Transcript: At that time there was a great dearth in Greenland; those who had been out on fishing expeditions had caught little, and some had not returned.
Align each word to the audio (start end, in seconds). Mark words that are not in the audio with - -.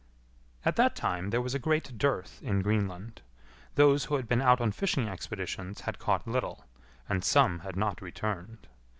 At 0.65 0.77
that 0.77 0.95
time 0.95 1.29
there 1.29 1.43
was 1.43 1.53
a 1.53 1.59
great 1.59 1.95
dearth 1.99 2.41
in 2.41 2.63
Greenland; 2.63 3.21
those 3.75 4.05
who 4.05 4.15
had 4.15 4.27
been 4.27 4.41
out 4.41 4.59
on 4.59 4.71
fishing 4.71 5.07
expeditions 5.07 5.81
had 5.81 5.99
caught 5.99 6.27
little, 6.27 6.65
and 7.07 7.23
some 7.23 7.59
had 7.59 7.75
not 7.75 8.01
returned. 8.01 8.65